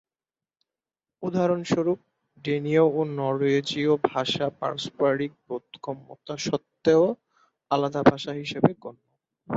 উদাহরণস্বরূপ, 1.23 1.99
ডেনীয় 2.45 2.83
ও 2.89 2.99
নরওয়েজীয় 3.17 3.93
ভাষা 4.11 4.45
পারস্পারিক 4.59 5.31
বোধগম্যতা 5.47 6.35
সত্ত্বেও 6.47 7.03
আলাদা 7.71 8.01
ভাষা 8.11 8.31
হিসেবে 8.41 8.69
গণ্য। 8.83 9.03